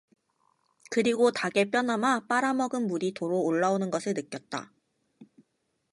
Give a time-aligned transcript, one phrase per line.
[0.89, 4.73] 그리고 닭의 뼈나마 빨아 먹은 물이 도로 올라오는 것을 느꼈다.